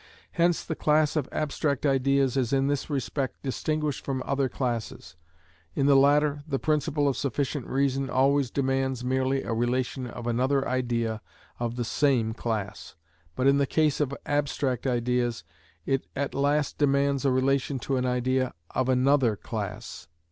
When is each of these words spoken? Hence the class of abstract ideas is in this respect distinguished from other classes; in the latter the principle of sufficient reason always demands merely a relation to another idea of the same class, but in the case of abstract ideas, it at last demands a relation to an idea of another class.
Hence 0.31 0.63
the 0.63 0.73
class 0.73 1.15
of 1.15 1.29
abstract 1.31 1.85
ideas 1.85 2.35
is 2.35 2.51
in 2.51 2.65
this 2.65 2.89
respect 2.89 3.43
distinguished 3.43 4.03
from 4.03 4.23
other 4.25 4.49
classes; 4.49 5.15
in 5.75 5.85
the 5.85 5.95
latter 5.95 6.41
the 6.47 6.57
principle 6.57 7.07
of 7.07 7.15
sufficient 7.15 7.67
reason 7.67 8.09
always 8.09 8.49
demands 8.49 9.03
merely 9.05 9.43
a 9.43 9.53
relation 9.53 10.05
to 10.05 10.17
another 10.27 10.67
idea 10.67 11.21
of 11.59 11.75
the 11.75 11.85
same 11.85 12.33
class, 12.33 12.95
but 13.35 13.45
in 13.45 13.59
the 13.59 13.67
case 13.67 13.99
of 13.99 14.11
abstract 14.25 14.87
ideas, 14.87 15.43
it 15.85 16.07
at 16.15 16.33
last 16.33 16.79
demands 16.79 17.23
a 17.23 17.29
relation 17.31 17.77
to 17.77 17.95
an 17.97 18.05
idea 18.07 18.55
of 18.71 18.89
another 18.89 19.35
class. 19.35 20.07